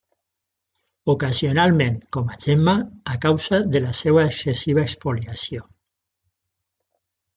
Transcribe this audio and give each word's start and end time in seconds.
Ocasionalment, 1.13 1.99
com 2.17 2.31
a 2.35 2.39
gemma, 2.45 2.75
a 3.17 3.19
causa 3.27 3.61
de 3.75 3.83
la 3.87 3.93
seva 4.03 4.25
excessiva 4.33 4.83
exfoliació. 4.89 5.67